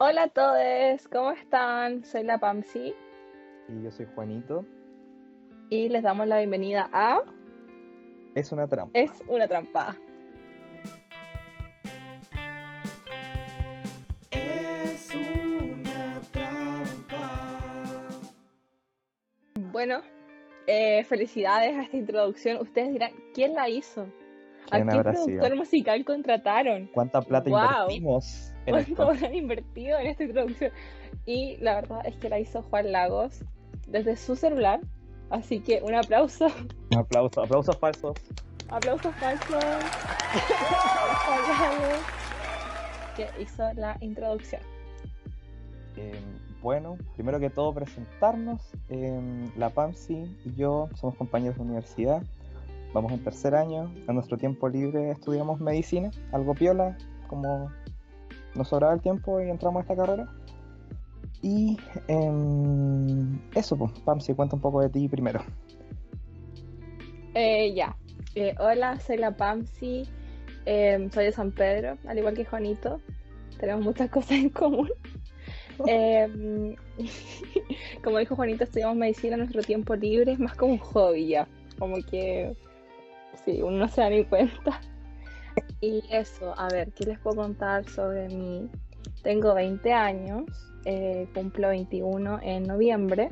[0.00, 2.04] Hola a todos, ¿cómo están?
[2.04, 2.94] Soy la Pamsi
[3.68, 4.64] Y yo soy Juanito.
[5.70, 7.22] y les damos la bienvenida a
[8.34, 8.96] Es una trampa.
[8.98, 9.96] Es una trampa.
[14.30, 18.08] Es una trampa.
[19.72, 20.00] Bueno,
[20.66, 22.58] eh, felicidades a esta introducción.
[22.60, 24.06] Ustedes dirán, ¿quién la hizo?
[24.70, 25.56] ¿A ¿Quién qué productor sido?
[25.56, 26.90] musical contrataron?
[26.92, 30.72] ¿Cuánta plata invertimos ¿Cuánto habrán invertido en esta introducción?
[31.26, 33.40] Y la verdad es que la hizo Juan Lagos
[33.86, 34.80] desde su celular.
[35.30, 36.46] Así que un aplauso,
[36.90, 38.16] Un aplauso, aplausos falsos.
[38.68, 39.64] aplausos falsos
[41.24, 41.98] Juan Lagos
[43.16, 44.62] que hizo la introducción.
[45.96, 46.20] Eh,
[46.62, 48.60] bueno, primero que todo presentarnos.
[48.88, 52.22] Eh, la Pamsi y yo somos compañeros de universidad.
[52.94, 53.92] Vamos en tercer año.
[54.08, 56.96] En nuestro tiempo libre estudiamos medicina, algo piola,
[57.26, 57.70] como
[58.58, 60.28] nos sobraba el tiempo y entramos a esta carrera.
[61.40, 65.40] Y em, eso, pues, Pamsi, cuenta un poco de ti primero.
[67.34, 67.96] Eh, ya.
[68.34, 70.02] Eh, hola, soy la Pamsi.
[70.66, 73.00] eh, soy de San Pedro, al igual que Juanito.
[73.58, 74.90] Tenemos muchas cosas en común.
[75.86, 76.76] Eh,
[78.04, 80.32] como dijo Juanito, estudiamos medicina en nuestro tiempo libre.
[80.32, 81.48] Es más como un hobby ya.
[81.78, 82.56] Como que.
[83.44, 84.80] Sí, uno no se da ni cuenta.
[85.80, 88.68] Y eso, a ver, ¿qué les puedo contar sobre mí?
[89.22, 90.44] Tengo 20 años,
[90.84, 93.30] eh, cumplo 21 en noviembre.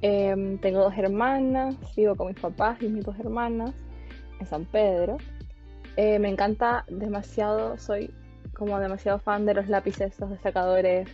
[0.00, 3.74] Em, tengo dos hermanas, vivo con mis papás y mis dos hermanas
[4.38, 5.18] en San Pedro.
[5.96, 8.14] Eh, me encanta demasiado, soy
[8.54, 11.08] como demasiado fan de los lápices, los destacadores.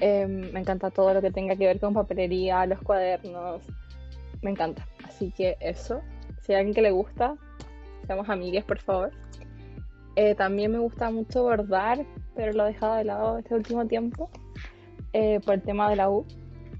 [0.00, 3.62] Em, me encanta todo lo que tenga que ver con papelería, los cuadernos.
[4.42, 4.86] Me encanta.
[5.04, 6.00] Así que eso.
[6.42, 7.36] Si hay alguien que le gusta,
[8.06, 9.12] seamos amigues, por favor.
[10.16, 14.30] Eh, también me gusta mucho bordar, pero lo he dejado de lado este último tiempo
[15.12, 16.26] eh, por el tema de la U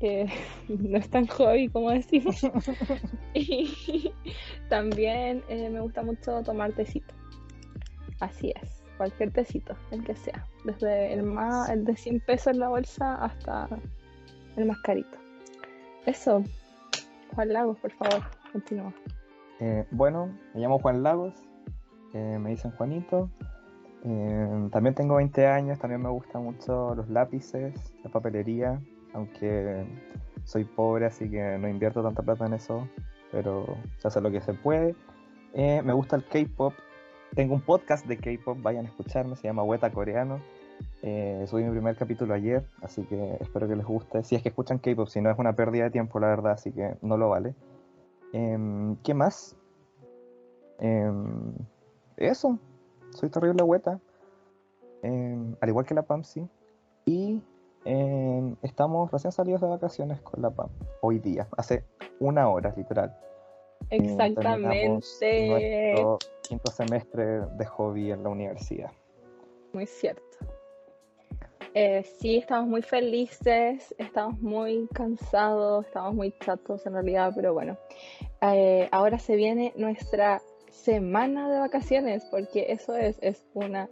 [0.01, 0.27] que
[0.69, 2.41] no es tan hobby como decimos.
[3.35, 4.13] y
[4.69, 7.15] también eh, me gusta mucho tomar tecito.
[8.21, 10.47] Así es, cualquier tecito, el que sea.
[10.65, 13.69] Desde el, más, el de 100 pesos en la bolsa hasta
[14.57, 15.19] el más carito.
[16.07, 16.43] Eso,
[17.35, 18.95] Juan Lagos, por favor, continúa.
[19.61, 21.35] Eh, bueno, me llamo Juan Lagos,
[22.41, 23.31] me dicen Juanito.
[24.05, 28.81] Eh, también tengo 20 años, también me gustan mucho los lápices, la papelería,
[29.13, 29.85] aunque
[30.45, 32.89] soy pobre, así que no invierto tanta plata en eso,
[33.33, 33.67] pero
[33.99, 34.95] se hace lo que se puede.
[35.55, 36.73] Eh, me gusta el K-pop,
[37.35, 40.41] tengo un podcast de K-pop, vayan a escucharme, se llama Weta Coreano.
[41.03, 44.23] Eh, subí mi primer capítulo ayer, así que espero que les guste.
[44.23, 46.71] Si es que escuchan K-pop, si no es una pérdida de tiempo, la verdad, así
[46.71, 47.55] que no lo vale.
[48.33, 49.57] Em, ¿Qué más?
[50.79, 51.55] Em,
[52.17, 52.59] eso,
[53.11, 54.01] soy terrible hueta.
[55.03, 56.49] Em, al igual que la Pamsi.
[57.05, 57.41] Y
[57.85, 60.69] em, estamos recién salidos de vacaciones con la Pam.
[61.01, 61.85] Hoy día, hace
[62.19, 63.17] una hora, literal.
[63.91, 64.89] Eh, Exactamente.
[64.89, 68.91] Nuestro quinto semestre de hobby en la universidad.
[69.73, 70.23] Muy cierto.
[71.75, 77.77] Eh, sí, estamos muy felices, estamos muy cansados, estamos muy chatos en realidad, pero bueno.
[78.41, 80.41] Eh, ahora se viene nuestra
[80.77, 83.89] semana de vacaciones, porque eso es, es una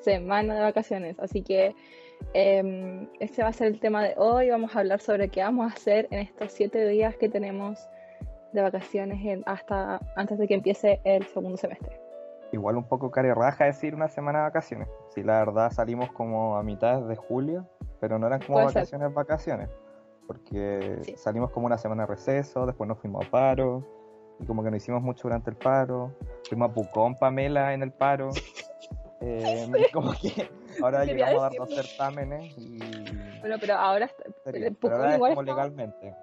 [0.00, 1.18] semana de vacaciones.
[1.18, 1.74] Así que
[2.34, 4.50] eh, ese va a ser el tema de hoy.
[4.50, 7.78] Vamos a hablar sobre qué vamos a hacer en estos siete días que tenemos
[8.52, 12.00] de vacaciones en- hasta antes de que empiece el segundo semestre.
[12.52, 14.88] Igual un poco raja decir una semana de vacaciones.
[15.14, 17.66] Si la verdad salimos como a mitad de julio,
[18.00, 18.74] pero no eran como Puede ser.
[18.82, 19.68] vacaciones, vacaciones.
[20.26, 21.16] Porque Sí.
[21.16, 23.84] salimos como una semana de receso, después nos fuimos a paro,
[24.38, 26.14] y como que no hicimos mucho durante el paro.
[26.48, 28.30] Fuimos a Pucón, Pamela, en el paro.
[29.18, 30.50] Eh, como que
[30.82, 32.78] ahora Quería llegamos a dar dos certámenes y...
[33.40, 34.24] Bueno, pero ahora está-.
[34.24, 36.14] Pucón Pero ahora es igual como estaba- legalmente.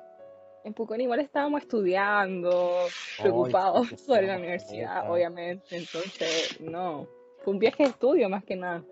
[0.64, 2.78] En Pucón igual estábamos estudiando,
[3.20, 5.12] preocupados sí, sobre la universidad, puta.
[5.12, 5.76] obviamente.
[5.76, 7.08] Entonces, no.
[7.44, 8.84] Fue un viaje de estudio más que nada.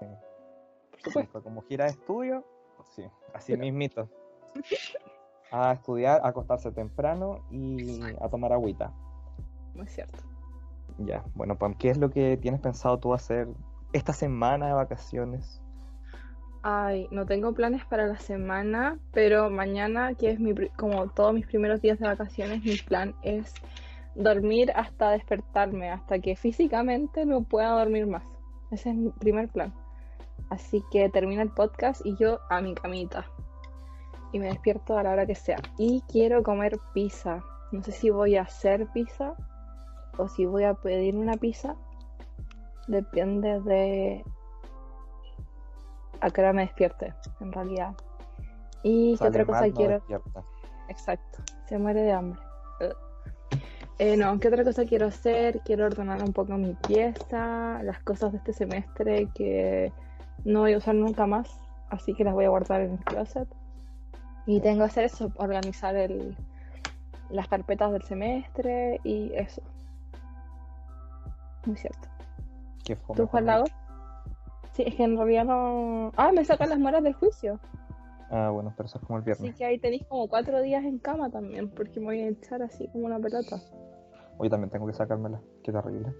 [0.00, 0.06] Sí.
[0.92, 1.42] Por supuesto.
[1.42, 2.42] Como gira de estudio,
[2.94, 3.04] sí,
[3.34, 4.08] así Pero- mismito.
[5.58, 8.92] A estudiar, a acostarse temprano y a tomar agüita.
[9.74, 10.18] Muy cierto.
[10.98, 13.48] Ya, bueno, Pam, ¿qué es lo que tienes pensado tú hacer
[13.94, 15.62] esta semana de vacaciones?
[16.62, 21.46] Ay, no tengo planes para la semana, pero mañana, que es mi, como todos mis
[21.46, 23.54] primeros días de vacaciones, mi plan es
[24.14, 28.24] dormir hasta despertarme, hasta que físicamente no pueda dormir más.
[28.70, 29.72] Ese es mi primer plan.
[30.50, 33.24] Así que termina el podcast y yo a mi camita.
[34.36, 35.56] Y me despierto a la hora que sea.
[35.78, 37.42] Y quiero comer pizza.
[37.72, 39.32] No sé si voy a hacer pizza
[40.18, 41.74] o si voy a pedir una pizza.
[42.86, 44.22] Depende de
[46.20, 47.94] a qué hora me despierte, en realidad.
[48.82, 49.94] Y qué otra cosa no quiero.
[49.94, 50.44] despierta.
[50.90, 52.40] Exacto, se muere de hambre.
[53.98, 55.60] Eh, no, ¿qué otra cosa quiero hacer?
[55.64, 59.94] Quiero ordenar un poco mi pieza, las cosas de este semestre que
[60.44, 63.48] no voy a usar nunca más, así que las voy a guardar en el closet.
[64.46, 66.36] Y tengo que hacer eso, organizar el,
[67.30, 69.62] las carpetas del semestre y eso.
[71.64, 72.08] Muy cierto.
[72.84, 73.38] Qué fome, ¿Tú.
[73.40, 73.64] Lago?
[74.72, 76.12] Sí, es que en realidad no...
[76.16, 77.58] Ah, me sacan las muelas del juicio.
[78.30, 79.56] Ah, bueno, pero eso es como el Así viernes.
[79.56, 82.86] que ahí tenéis como cuatro días en cama también, porque me voy a echar así
[82.88, 83.60] como una pelota.
[84.38, 85.40] Hoy también tengo que sacármela.
[85.62, 86.12] Qué terrible.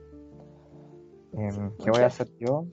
[1.34, 2.64] Em, ¿Qué voy a hacer yo?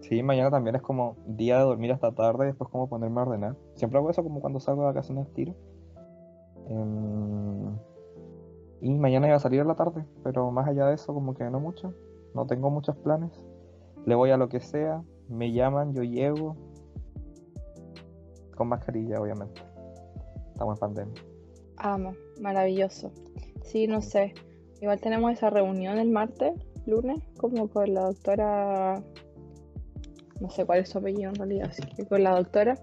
[0.00, 3.24] Sí, mañana también es como día de dormir hasta tarde y después como ponerme a
[3.24, 3.56] ordenar.
[3.74, 5.54] Siempre hago eso como cuando salgo de vacaciones tiro.
[6.68, 7.76] Em,
[8.80, 11.44] y mañana iba a salir a la tarde, pero más allá de eso como que
[11.44, 11.92] no mucho.
[12.34, 13.32] No tengo muchos planes.
[14.06, 15.02] Le voy a lo que sea.
[15.28, 16.56] Me llaman, yo llego.
[18.56, 19.60] Con mascarilla, obviamente.
[20.52, 21.22] Estamos en pandemia.
[21.76, 23.10] Amo, maravilloso.
[23.62, 24.34] Sí, no sé.
[24.80, 26.54] Igual tenemos esa reunión el martes,
[26.86, 29.02] lunes, como con la doctora.
[30.40, 32.78] No sé cuál es su apellido en realidad, así que con la doctora.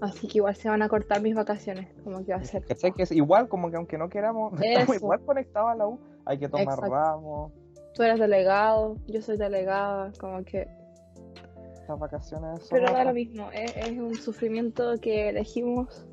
[0.00, 2.64] Así que igual se van a cortar mis vacaciones, como que va a ser.
[2.64, 2.92] ¿Cachai?
[2.92, 5.04] Que es igual, como que aunque no queramos, estamos Eso.
[5.04, 5.98] igual conectados a la U.
[6.24, 6.94] Hay que tomar Exacto.
[6.94, 7.52] ramos,
[7.94, 10.68] Tú eres delegado, yo soy delegada, como que.
[11.74, 12.60] estas vacaciones.
[12.60, 16.06] son Pero da lo mismo, es, es un sufrimiento que elegimos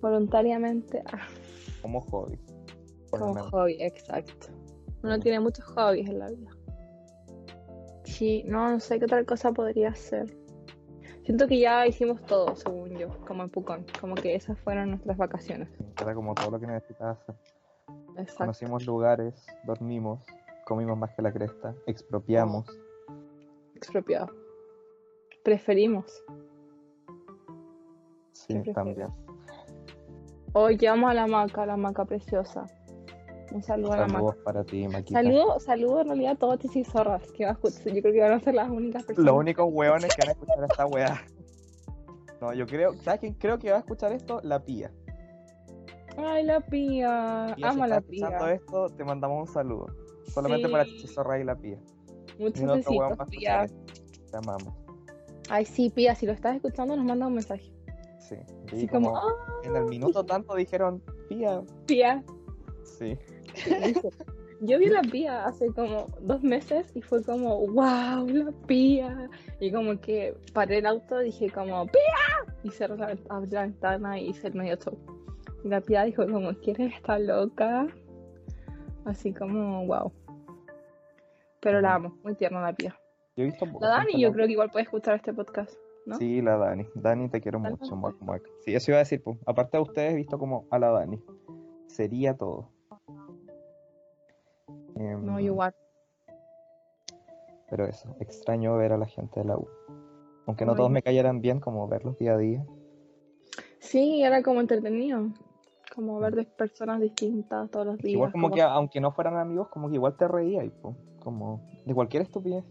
[0.00, 1.28] voluntariamente ah,
[1.80, 2.38] Como hobby.
[3.10, 4.48] como hobby, exacto.
[5.02, 6.50] Uno tiene muchos hobbies en la vida.
[8.04, 10.36] Sí, no, no sé qué otra cosa podría hacer.
[11.24, 13.86] Siento que ya hicimos todo, según yo, como en Pucón.
[14.00, 15.68] Como que esas fueron nuestras vacaciones.
[16.00, 17.36] Era como todo lo que necesitabas hacer.
[18.16, 18.38] Exacto.
[18.38, 20.24] Conocimos lugares, dormimos,
[20.64, 22.66] comimos más que la cresta, expropiamos.
[23.76, 24.30] Expropiado.
[25.44, 26.24] Preferimos.
[28.32, 29.08] Sí, ¿Qué también.
[30.52, 32.66] Hoy llevamos a la maca, la maca preciosa.
[33.52, 34.08] Un saludo a la.
[34.08, 35.22] Saludos para ti, Maquita.
[35.22, 37.92] Saludo, saludo en realidad a todos y zorras que va a escuchar.
[37.92, 39.30] Yo creo que van a ser las únicas personas.
[39.30, 41.22] Los únicos hueones que van a escuchar esta weá.
[42.40, 44.40] No, yo creo, ¿sabes quién creo que va a escuchar esto?
[44.42, 44.90] La pía.
[46.16, 47.54] Ay, la pía.
[47.54, 48.54] Pía, si Amo a la estás escuchando pía.
[48.54, 49.86] esto, te mandamos un saludo.
[50.26, 50.90] Solamente para Sí.
[50.96, 51.78] Chichizorra y la pía.
[52.40, 53.66] Muchos besitos, pía.
[54.28, 54.74] Te amamos.
[55.50, 57.72] Ay, sí, pía, si lo estás escuchando, nos manda un mensaje.
[58.18, 58.34] Sí.
[58.72, 61.62] Así como, como ah, en el minuto tanto dijeron, pía.
[61.86, 62.24] pía.
[62.82, 63.16] Sí.
[64.64, 69.28] Yo vi la pía hace como dos meses y fue como, wow, la pía.
[69.58, 72.54] Y como que paré el auto y dije como, pía.
[72.62, 74.96] Y cerré la, abrí la ventana y hice el medio show.
[75.64, 77.88] Y la pía dijo como, ¿quieres estar loca?
[79.04, 80.12] Así como, wow.
[81.60, 82.96] Pero la amo, muy tierna la pía.
[83.36, 85.74] Yo he visto La Dani yo creo que igual puede escuchar este podcast,
[86.06, 86.16] ¿no?
[86.18, 86.86] Sí, la Dani.
[86.94, 87.94] Dani, te quiero Dani, mucho, sí.
[87.94, 88.42] muac, muac.
[88.60, 89.38] Sí, eso iba a decir, pues.
[89.46, 91.20] Aparte de ustedes, he visto como a la Dani.
[91.86, 92.71] Sería todo.
[95.02, 95.74] Em, No, igual.
[97.68, 99.66] Pero eso, extraño ver a la gente de la U.
[100.46, 100.76] Aunque no Ay.
[100.76, 102.64] todos me cayeran bien, como verlos día a día.
[103.78, 105.28] Sí, era como entretenido.
[105.94, 108.14] Como ver de personas distintas todos los días.
[108.14, 110.62] Igual como que, aunque no fueran amigos, como que igual te reía,
[111.20, 112.64] como de cualquier estupidez.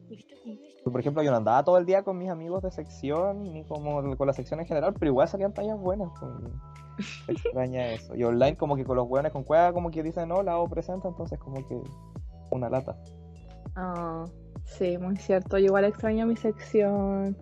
[0.83, 3.63] Yo, por ejemplo, yo no andaba todo el día con mis amigos de sección, ni
[3.65, 6.09] como con la sección en general, pero igual salían tallas buenas.
[6.19, 6.31] pues,
[7.27, 8.15] y extraña eso.
[8.15, 10.67] Y online como que con los hueones con cueva como que dicen, no, la hago
[10.67, 11.79] presenta, entonces como que
[12.51, 12.95] una lata.
[13.75, 14.25] Ah,
[14.65, 15.57] sí, muy cierto.
[15.57, 17.37] Yo igual extraño mi sección.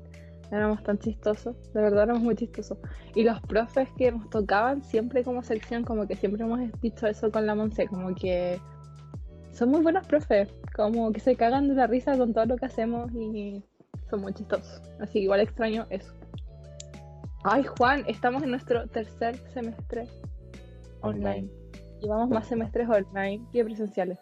[0.52, 2.80] Éramos tan chistosos, de verdad éramos muy chistosos.
[3.14, 7.32] Y los profes que nos tocaban siempre como sección, como que siempre hemos dicho eso
[7.32, 8.60] con la Monse, como que
[9.52, 12.66] son muy buenos profes, como que se cagan de la risa con todo lo que
[12.66, 13.64] hacemos y
[14.10, 14.82] son muy chistosos.
[15.00, 16.14] Así que igual extraño eso.
[17.44, 20.08] Ay, Juan, estamos en nuestro tercer semestre
[21.02, 21.48] online.
[22.02, 24.18] Llevamos más semestres online que presenciales,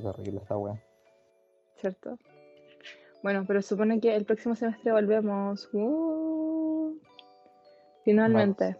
[0.00, 0.80] terrible esta wea.
[1.80, 2.18] ¿cierto?
[3.22, 5.68] Bueno, pero supone que el próximo semestre volvemos.
[5.72, 6.98] ¡Uh!
[8.04, 8.76] Finalmente.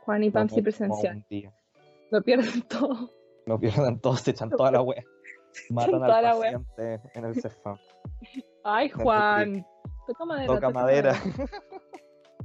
[0.00, 1.24] Juan y Pamsi presencial.
[2.10, 3.10] Lo pierden todo.
[3.46, 5.02] No pierdan todos, se echan toda la wea.
[5.70, 6.58] Matan toda al la wea.
[6.58, 7.78] paciente en el CEFAM.
[8.64, 9.66] Ay, Juan.
[10.06, 10.54] Toca madera.
[10.54, 11.14] Toca madera.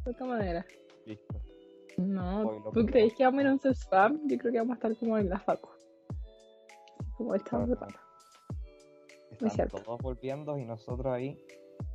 [0.04, 0.66] Toca madera.
[1.06, 1.42] Listo.
[1.98, 4.28] No, lo ¿tú crees que vamos a ir a un CESFAM?
[4.28, 5.70] Yo creo que vamos a estar como en la facu.
[7.18, 7.96] Como estamos de pana.
[9.32, 9.78] Están cierto.
[9.80, 11.40] todos volviendo y nosotros ahí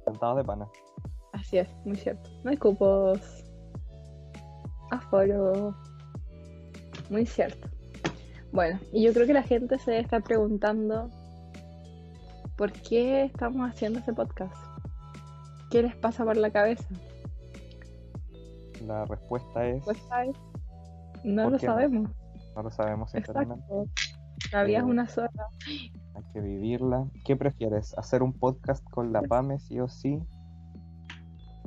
[0.05, 0.69] sentados de pana.
[1.33, 2.29] Así es, muy cierto.
[2.45, 3.45] No hay cupos.
[4.91, 5.75] Aforo.
[7.09, 7.69] Muy cierto.
[8.53, 11.09] Bueno, y yo creo que la gente se estar preguntando
[12.57, 14.55] por qué estamos haciendo este podcast.
[15.71, 16.85] ¿Qué les pasa por la cabeza?
[18.87, 19.85] La respuesta es.
[19.85, 19.99] Pues.
[21.23, 21.59] No ¿Por lo no?
[21.59, 22.11] sabemos.
[22.57, 23.65] No lo sabemos sinceramente.
[23.65, 24.10] Exacto.
[24.53, 25.31] La vida es Eh, una sola.
[26.15, 27.07] Hay que vivirla.
[27.25, 27.97] ¿Qué prefieres?
[27.97, 30.19] ¿Hacer un podcast con la PAME sí o sí?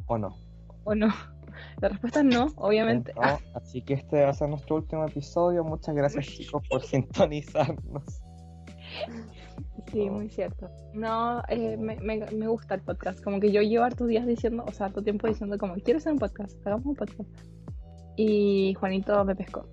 [0.08, 0.36] ¿O no?
[0.84, 1.08] ¿O no?
[1.80, 3.14] La respuesta es no, obviamente.
[3.16, 5.64] No, así que este va a ser nuestro último episodio.
[5.64, 8.22] Muchas gracias chicos por sintonizarnos.
[9.92, 10.70] Sí, muy cierto.
[10.94, 13.24] No, eh, me, me, me gusta el podcast.
[13.24, 16.14] Como que yo llevo hartos días diciendo, o sea, harto tiempo diciendo como, quiero hacer
[16.14, 17.30] un podcast, hagamos un podcast.
[18.16, 19.68] Y Juanito me pescó.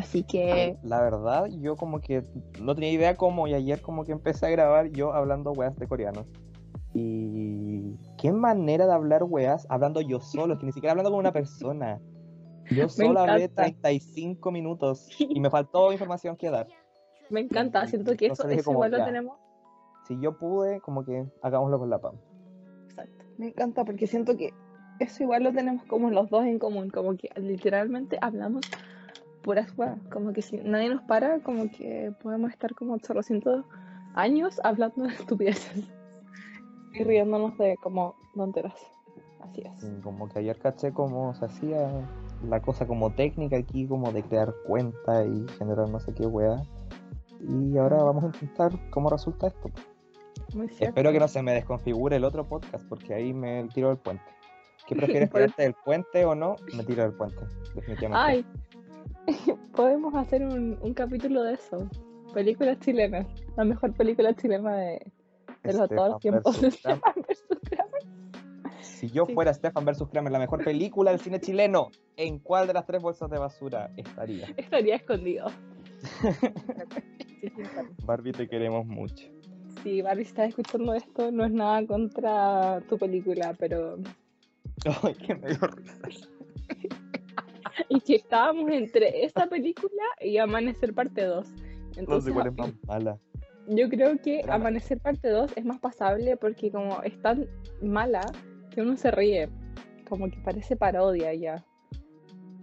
[0.00, 2.24] Así que, La verdad, yo como que
[2.60, 5.86] no tenía idea cómo y ayer como que empecé a grabar yo hablando weas de
[5.86, 6.26] coreanos.
[6.92, 11.32] Y qué manera de hablar weas hablando yo solo, que ni siquiera hablando con una
[11.32, 12.00] persona.
[12.70, 13.62] Yo solo hablé encanta.
[13.62, 16.66] 35 minutos y me faltó información que dar.
[17.28, 19.04] me encanta, siento que eso, Entonces eso como, igual lo ya.
[19.04, 19.38] tenemos.
[20.08, 22.16] Si yo pude, como que hagámoslo con la PAM.
[22.88, 23.24] Exacto.
[23.38, 24.52] Me encanta porque siento que
[24.98, 28.62] eso igual lo tenemos como los dos en común, como que literalmente hablamos
[29.42, 33.64] puras weas, como que si nadie nos para, como que podemos estar como 800
[34.14, 35.88] años hablando de estupideces
[36.92, 38.74] y riéndonos de como tonteras.
[39.40, 40.02] Así es.
[40.02, 41.90] Como que ayer caché cómo se hacía
[42.48, 46.62] la cosa como técnica aquí, como de crear cuenta y generar no sé qué wea.
[47.40, 49.70] Y ahora vamos a intentar cómo resulta esto.
[50.54, 50.70] Muy.
[50.78, 54.24] Espero que no se me desconfigure el otro podcast porque ahí me tiro del puente.
[54.86, 56.56] ¿Qué prefieres, tirarte del puente o no?
[56.76, 57.44] Me tiro del puente,
[57.74, 58.18] definitivamente.
[58.18, 58.46] Ay,
[59.74, 61.88] podemos hacer un, un capítulo de eso.
[62.34, 63.26] Películas chilenas.
[63.56, 65.12] La mejor película chilena de,
[65.64, 66.60] de los, todos los tiempos.
[66.60, 66.70] de.
[66.70, 68.02] Stefan versus Kramer.
[68.82, 69.34] Si yo Sí.
[69.34, 73.02] fuera Stefan versus Kramer, la mejor película del cine chileno, ¿en cuál de las tres
[73.02, 74.46] bolsas de basura estaría?
[74.56, 75.48] Estaría escondido.
[76.02, 76.28] Sí,
[77.48, 77.52] sí.
[78.04, 79.26] Barbie, te queremos mucho.
[79.82, 83.96] Si Barbie está escuchando esto, no es nada contra tu película, pero.
[85.02, 86.28] Ay, que me dio risa.
[87.88, 91.50] Y que estábamos entre esta película y Amanecer parte 2.
[91.50, 91.56] No
[91.96, 93.18] Entonces, sé cuál es más mala.
[93.66, 94.42] yo creo que.
[94.48, 97.48] Amanecer parte 2 es más pasable porque, como es tan
[97.82, 98.20] mala
[98.70, 99.48] que uno se ríe.
[100.08, 101.64] Como que parece parodia ya.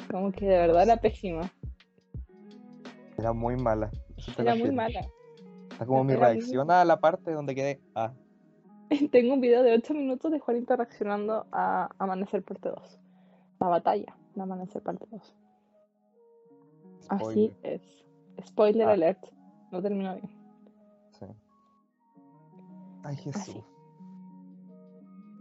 [0.09, 1.51] Como que de verdad era pésima.
[3.17, 3.89] Era muy mala.
[4.37, 5.01] Era muy mala.
[5.71, 7.81] Está como mi muy reacción a la parte donde quedé.
[7.93, 8.13] Ah,
[9.11, 12.99] Tengo un video de 8 minutos de Juanito reaccionando a Amanecer parte 2.
[13.59, 15.35] La batalla de Amanecer parte 2.
[17.09, 17.81] Así es.
[18.45, 18.93] Spoiler Ah.
[18.93, 19.25] alert.
[19.71, 20.29] No terminó bien.
[21.19, 21.25] Sí.
[23.03, 23.63] Ay, Jesús.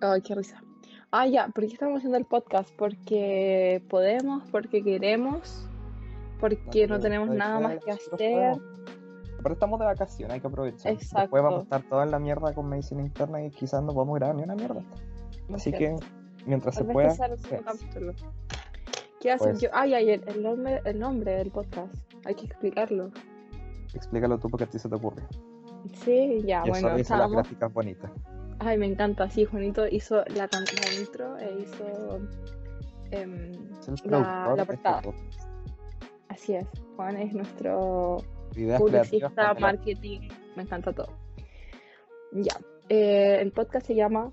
[0.01, 0.63] Ay, qué risa.
[1.11, 2.71] Ah, ya, ¿por qué estamos haciendo el podcast?
[2.77, 5.69] Porque podemos, porque queremos,
[6.41, 8.11] porque no tenemos nada más que hacer.
[8.11, 8.61] podemos.
[9.43, 10.93] Pero estamos de vacaciones, hay que aprovechar.
[10.93, 11.21] Exacto.
[11.21, 14.17] Después vamos a estar toda en la mierda con medicina interna y quizás no podamos
[14.17, 14.83] grabar ni una mierda.
[15.55, 15.95] Así que
[16.47, 17.15] mientras Tal se pueda,
[19.27, 19.69] ¿Qué hacer Pues- yo?
[19.73, 21.93] Ay, ay, el, el nombre, el nombre del podcast.
[22.25, 23.11] Hay que explicarlo.
[23.93, 25.25] explícalo tú porque a ti se te ocurre.
[26.05, 27.33] Sí, ya, y bueno, eso dice las estábamos.
[27.33, 28.11] gráficas bonitas.
[28.61, 29.29] Ay, me encanta.
[29.29, 30.49] Sí, Juanito hizo la,
[31.01, 32.21] intro e hizo.
[33.11, 33.51] em,
[34.05, 35.03] La- la este portada.
[36.29, 36.67] así es.
[36.95, 38.19] Juan es nuestro
[38.55, 41.09] Ideas publicista, marketing, me encanta todo.
[42.31, 42.57] Ya,
[42.89, 44.33] eh, el podcast se llama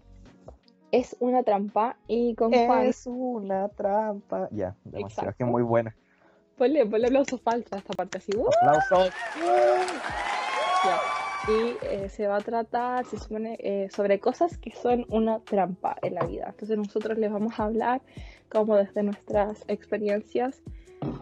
[0.93, 4.47] Es una trampa y con Juan, Es una trampa.
[4.51, 5.31] Ya, demasiado.
[5.31, 5.95] Es que es muy buena.
[6.55, 8.31] ponle, ponle aplauso falso a esta parte así.
[8.37, 8.45] ¡uh!
[8.61, 9.11] Aplausos.
[10.85, 11.01] Ya.
[11.51, 15.97] Y eh, se va a tratar, se supone, eh, sobre cosas que son una trampa
[16.03, 16.49] en la vida.
[16.49, 18.03] Entonces nosotros les vamos a hablar
[18.47, 20.61] como desde nuestras experiencias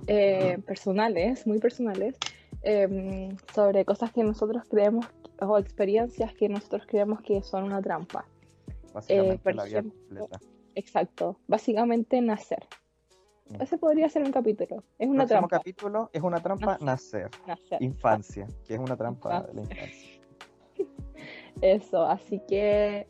[0.08, 2.18] eh, personales, muy personales,
[2.64, 5.06] em, sobre cosas que nosotros creemos
[5.40, 8.26] o experiencias que nosotros creemos que son una trampa.
[8.94, 10.40] Básicamente por la vida ejemplo, completa.
[10.76, 12.66] Exacto, básicamente nacer.
[13.50, 13.62] Mm.
[13.62, 14.84] Ese podría ser un capítulo.
[14.98, 15.58] Es una Próximo trampa.
[15.58, 17.30] capítulo es una trampa nacer.
[17.48, 17.82] Nacer.
[17.82, 20.22] Infancia, que es una trampa de la Infancia.
[21.62, 23.08] Eso, así que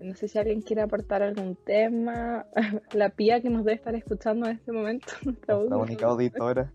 [0.00, 2.46] no sé si alguien quiere aportar algún tema.
[2.92, 5.06] La pía que nos debe estar escuchando en este momento.
[5.24, 6.72] nuestra Nuestra única auditora.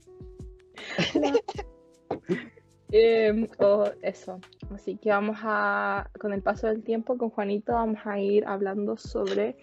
[2.91, 4.39] Eh, o eso.
[4.73, 8.97] Así que vamos a, con el paso del tiempo, con Juanito, vamos a ir hablando
[8.97, 9.55] sobre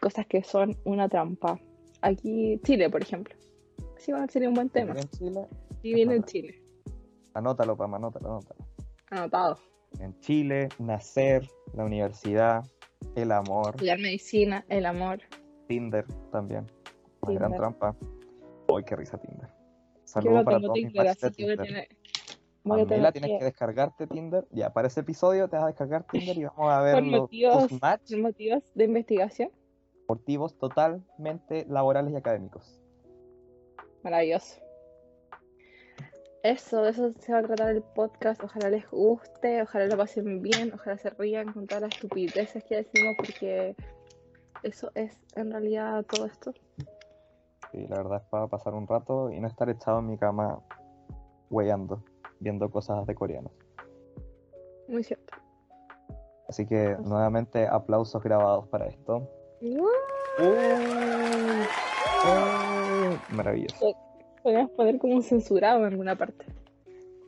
[0.00, 1.58] cosas que son una trampa.
[2.02, 3.34] Aquí, Chile, por ejemplo.
[3.96, 4.92] Sí, bueno, sería un buen tema.
[4.92, 5.46] En Chile,
[5.82, 6.22] Vivir en.
[6.24, 6.62] Chile.
[7.32, 8.66] anótalo, Pam, anótalo, anótalo.
[9.10, 9.58] Anotado.
[10.00, 12.64] En Chile, nacer, la universidad,
[13.14, 15.20] el amor, Estudiar medicina, el amor.
[15.68, 16.66] Tinder también.
[17.22, 17.96] Una gran trampa.
[18.68, 19.48] Uy, qué risa Tinder.
[20.04, 21.66] Saludos para todos mis Tinder, así que voy a Tinder.
[21.66, 22.23] tener, Voy a
[22.64, 24.46] Pamela, tienes que- que descargarte Tinder.
[24.50, 27.20] Ya, para ese episodio te vas a descargar Tinder y vamos a ver Por los
[27.22, 27.68] motivos-
[28.06, 29.50] tus motivos de investigación.
[30.00, 32.80] deportivos totalmente laborales y académicos.
[34.02, 34.60] Maravilloso.
[36.42, 38.42] Eso, de eso se va a tratar el podcast.
[38.44, 42.76] Ojalá les guste, ojalá lo pasen bien, ojalá se rían con todas las estupideces que
[42.76, 43.74] decimos, porque
[44.62, 46.52] eso es en realidad todo esto.
[47.72, 50.60] Sí, la verdad es para pasar un rato y no estar echado en mi cama
[51.48, 52.04] weyando,
[52.44, 53.52] viendo cosas de coreanos.
[54.86, 55.34] Muy cierto.
[56.48, 59.28] Así que nuevamente aplausos grabados para esto.
[59.62, 59.88] ¡Uh!
[63.30, 63.96] Maravilloso.
[64.42, 66.44] Podríamos poner como censurado en alguna parte.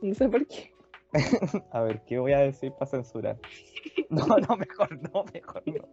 [0.01, 0.71] No sé por qué.
[1.71, 3.37] A ver, ¿qué voy a decir para censurar?
[4.09, 5.89] No, no, mejor no, mejor no.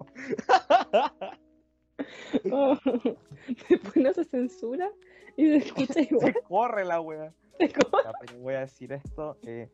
[3.69, 4.91] Después no se censura
[5.37, 6.33] y se escucha igual.
[6.33, 7.33] Se corre la wea.
[7.59, 9.37] Pero voy a decir esto.
[9.43, 9.69] Eh,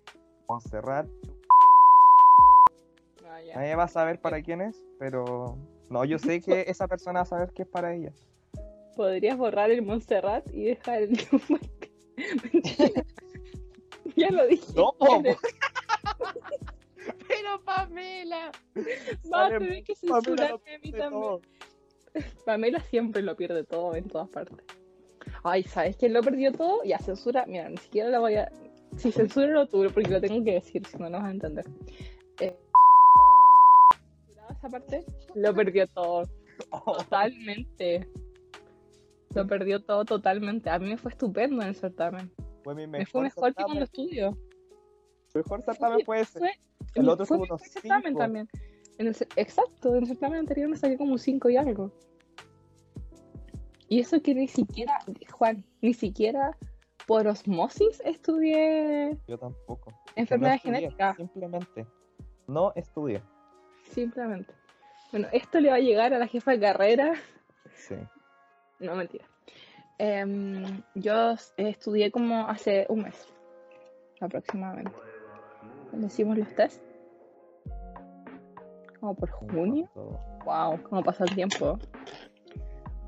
[0.49, 1.06] Montserrat,
[3.25, 5.56] Ah, nadie va a saber para quién es, pero
[5.88, 8.12] no, yo sé que esa persona va a saber que es para ella.
[8.96, 11.18] Podrías borrar el Montserrat y dejar el.
[14.16, 14.64] Ya lo dije.
[14.75, 14.92] No,
[17.28, 18.50] Pero Pamela.
[19.32, 21.10] Va a tener que censurarme a mí también.
[21.10, 21.40] todo.
[22.44, 24.58] Pamela siempre lo pierde todo en todas partes.
[25.42, 26.82] Ay, ¿sabes quién lo perdió todo?
[26.85, 27.44] Ya, censura.
[27.47, 28.50] Mira, ni siquiera lo voy a.
[28.97, 31.64] Si censuro tú, porque lo tengo que decir, si no, no vas a entender.
[32.40, 32.56] Eh,
[34.50, 35.04] esa parte,
[35.35, 36.28] lo perdió todo.
[36.85, 38.09] Totalmente.
[39.35, 40.68] Lo perdió todo totalmente.
[40.70, 42.30] A mí me fue estupendo en el certamen.
[42.64, 43.66] fue mi Me fue mejor que certamen.
[43.66, 44.38] cuando estudio.
[45.35, 46.42] Mejor certamen puede ser.
[46.94, 48.49] El otro fue mejor unos certamen también.
[48.99, 51.92] En el, exacto, en el certamen anterior me saqué como un 5 y algo.
[53.90, 55.00] Y eso que ni siquiera,
[55.32, 56.56] Juan, ni siquiera
[57.09, 59.92] por osmosis estudié Yo tampoco.
[60.14, 61.14] enfermedad No estudié, genética.
[61.16, 61.87] Simplemente.
[62.47, 63.20] No estudié.
[63.90, 64.54] Simplemente.
[65.11, 67.14] Bueno, esto le va a llegar a la jefa de carrera.
[67.75, 67.97] Sí.
[68.78, 69.25] No, mentira.
[69.99, 73.26] Em, yo estudié como hace un mes,
[74.21, 74.97] aproximadamente.
[75.91, 76.80] Cuando hicimos los test.
[79.00, 79.91] Como por junio.
[80.45, 81.76] Wow, cómo pasa el tiempo.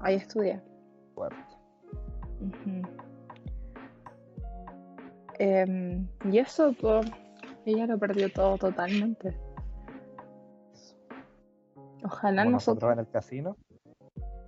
[0.01, 0.61] Ahí estudié.
[1.15, 1.57] Cuarto.
[2.41, 2.83] Ujú.
[5.39, 7.11] Em, y eso, pues,
[7.65, 9.37] ella lo perdió todo totalmente.
[12.05, 12.83] Ojalá Como nosotros.
[12.83, 13.57] nosotros en el casino.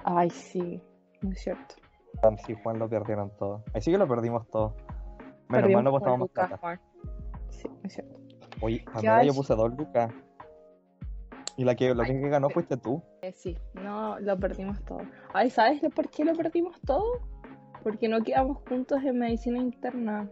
[0.04, 0.82] Ay, sí,
[1.22, 1.76] muy cierto.
[2.48, 3.64] Y Juan lo perdieron todo.
[3.72, 4.74] Ahí sí que lo perdimos todo.
[5.48, 6.80] Menos mal no Lucas, plata.
[7.50, 8.18] Sí, muy cierto.
[8.60, 10.12] Oye, Pamela, yo puse dos lucas.
[11.56, 13.02] Y la que, la que ganó fuiste tú.
[13.22, 15.02] Eh, sí, no, lo perdimos todo.
[15.32, 17.20] Ay, ¿sabes por qué lo perdimos todo?
[17.82, 20.28] Porque no quedamos juntos en medicina interna.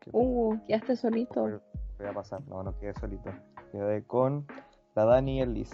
[0.00, 1.60] ¿Qué Uh, quedaste solito.
[1.98, 2.40] voy a pasar?
[2.48, 3.30] No, no quedé solito.
[3.70, 4.46] Quedé con
[4.96, 5.70] la Dani y el Liz.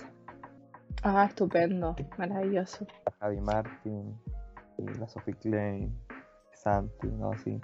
[1.03, 2.87] Ah, estupendo, maravilloso.
[3.21, 4.15] Javi Martin.
[4.77, 5.99] Y la Sophie Klein.
[6.53, 7.61] Santi, no, sí.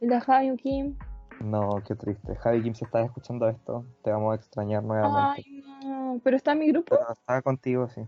[0.00, 0.96] ¿Y la Javi Kim?
[1.40, 2.36] No, qué triste.
[2.36, 5.42] Javi Kim, si estás escuchando esto, te vamos a extrañar nuevamente.
[5.46, 5.61] Ay,
[6.12, 6.96] no, pero está en mi grupo.
[6.96, 8.02] Pero estaba contigo, sí.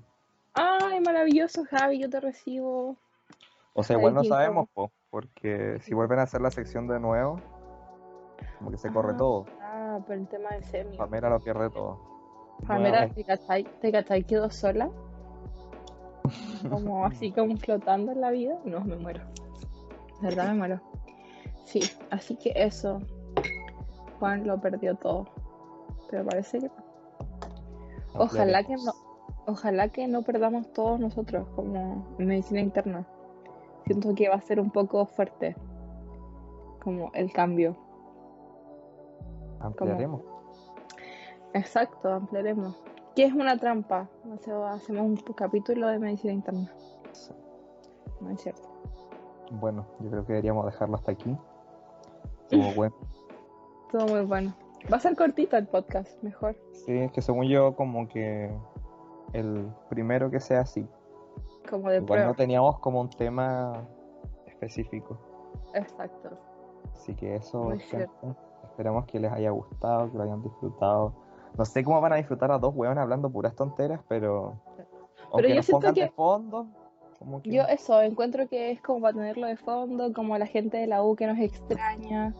[0.55, 2.97] Ay, maravilloso, Javi, yo te recibo.
[3.73, 7.41] O sea, igual no sabemos, po, porque si vuelven a hacer la sección de nuevo,
[8.59, 9.47] como que se corre Ah, todo.
[9.61, 10.97] Ah, por el tema del semi.
[10.97, 11.99] Pamela lo pierde todo.
[12.67, 13.09] Pamela.
[13.09, 13.65] ¿te cachai?
[13.81, 14.23] ¿Te cachai?
[14.25, 14.91] ¿Quedó sola?
[16.71, 18.59] Como así, como flotando en la vida.
[18.65, 19.21] No, me muero.
[20.21, 20.81] De verdad me muero.
[21.65, 23.01] Sí, así que eso.
[24.19, 25.27] Juan lo perdió todo.
[26.11, 26.84] Pero parece que no.
[28.15, 28.93] Ojalá que no.
[29.47, 33.07] Ojalá que no perdamos todos nosotros como medicina interna.
[33.85, 35.55] Siento que va a ser un poco fuerte.
[36.83, 37.77] Como el cambio.
[39.61, 40.23] Ampliaremos.
[41.53, 42.75] Exacto, ampliaremos.
[43.15, 44.09] ¿Qué es una trampa?
[44.33, 46.73] O sea, hacemos un capítulo de medicina interna.
[48.21, 48.69] No es cierto.
[49.53, 51.37] Bueno, yo creo que deberíamos dejarlo hasta aquí.
[52.43, 52.95] Estuvo bueno.
[53.93, 54.55] Todo muy bueno.
[54.93, 56.57] Va a ser cortito el podcast, mejor.
[56.73, 58.55] Sí, es que según yo, como que
[59.33, 60.87] el primero que sea así.
[61.69, 62.27] Como de Igual prueba.
[62.27, 63.87] no teníamos como un tema
[64.47, 65.19] específico.
[65.75, 66.39] Exacto.
[66.95, 68.09] Así que eso, gente,
[68.65, 71.15] esperamos que les haya gustado, que lo hayan disfrutado.
[71.57, 74.61] No sé cómo van a disfrutar a dos hueones hablando puras tonteras, pero
[75.33, 76.67] aunque yo siento que- de fondo,
[77.19, 80.77] como que Yo eso, encuentro que es como para tenerlo de fondo, como la gente
[80.77, 82.35] de la U que nos extraña.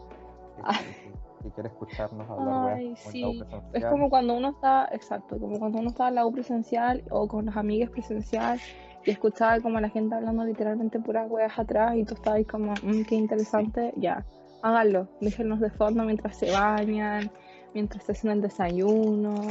[1.03, 1.04] si,
[1.45, 3.43] si- si quiere escucharnos hablar Ay, sí.
[3.73, 7.29] Es como cuando uno está, exacto, como cuando uno estaba en la U presencial o
[7.29, 8.61] con los amigos presencial
[9.07, 12.73] y escuchaba como la gente hablando literalmente puras weas atrás y tú estabas ahí como,
[12.83, 14.25] "Mm, qué interesante, ya.
[14.63, 15.09] háganlo.
[15.21, 17.31] Déjenlos de fondo mientras se bañan,
[17.75, 19.43] mientras hacen el desayuno,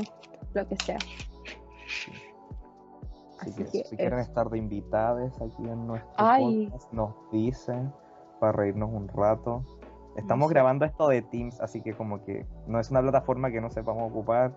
[0.55, 0.97] lo que sea.
[3.39, 6.65] Así Así que, que si quieren estar de invitadas aquí en nuestro Ay.
[6.67, 7.91] podcast, nos dicen
[8.39, 9.63] para reírnos un rato.
[10.15, 13.69] Estamos grabando esto de Teams, así que como que no es una plataforma que no
[13.69, 14.55] sepamos ocupar.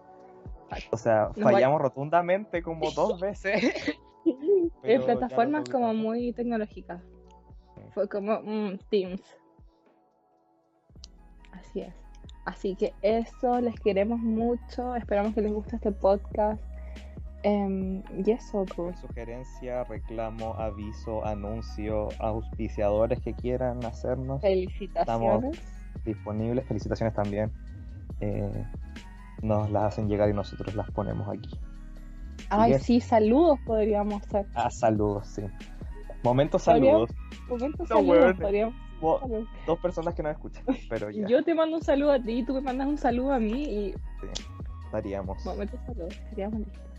[0.90, 3.96] O sea, Nos fallamos rotundamente como dos veces.
[4.82, 7.02] en plataformas como muy tecnológicas.
[7.74, 7.82] Sí.
[7.94, 9.22] Fue como mm, Teams.
[11.52, 11.94] Así es.
[12.44, 14.94] Así que eso, les queremos mucho.
[14.94, 16.62] Esperamos que les guste este podcast.
[17.46, 18.98] Em, y eso, pues.
[18.98, 25.62] Sugerencia, reclamo, aviso, anuncio, auspiciadores que quieran hacernos Felicitaciones.
[26.04, 26.66] disponibles.
[26.66, 27.52] Felicitaciones también.
[28.20, 28.64] Eh,
[29.42, 31.50] nos las hacen llegar y nosotros las ponemos aquí.
[32.50, 34.46] Ay, sí, saludos podríamos hacer.
[34.54, 35.42] Ah, saludos, sí.
[36.24, 37.10] Momentos saludos.
[37.48, 38.74] Momentos No, saludos podríamos
[39.66, 42.54] dos personas que nos escuchan, pero ya Yo te mando un saludo a ti, tú
[42.54, 43.94] me mandas un saludo a mí y
[44.86, 45.44] estaríamos.
[45.44, 46.95] momentos saludos, estaríamos listos.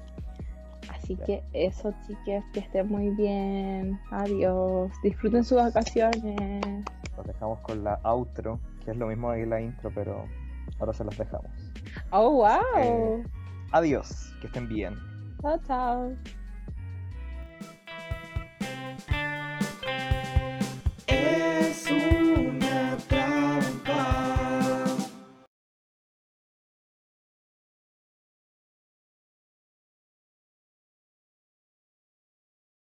[1.07, 3.97] Así que eso, chiques, que estén muy bien.
[4.11, 4.91] Adiós.
[5.01, 6.61] Disfruten sus vacaciones.
[7.15, 10.25] Nos dejamos con la outro, que es lo mismo que la intro, pero
[10.79, 11.49] ahora se las dejamos.
[12.11, 12.59] Oh, wow.
[12.77, 13.23] Eh,
[13.71, 14.95] Adiós, que estén bien.
[15.41, 16.11] Chao, chao.